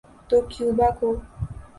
[0.27, 1.09] تو کیوبا کو۔